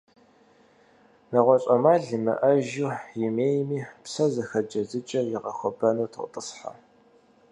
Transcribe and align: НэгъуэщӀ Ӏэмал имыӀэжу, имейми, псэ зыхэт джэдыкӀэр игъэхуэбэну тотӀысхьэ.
НэгъуэщӀ 1.31 1.67
Ӏэмал 1.69 2.03
имыӀэжу, 2.15 2.89
имейми, 3.25 3.79
псэ 4.03 4.25
зыхэт 4.33 4.65
джэдыкӀэр 4.69 5.25
игъэхуэбэну 5.35 6.11
тотӀысхьэ. 6.13 6.71